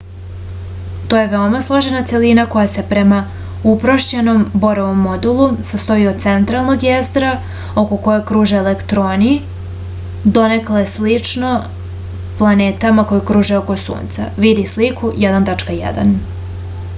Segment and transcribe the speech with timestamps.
[1.09, 3.17] to je veoma složena celina koja se prema
[3.73, 7.35] uprošćenom borovom modelu sastoji od centralnog jezgra
[7.83, 9.35] oko koga kruže elektroni
[10.39, 11.53] donekle slično
[12.43, 16.17] planetama koje kruže oko sunca vidi sliku 1.1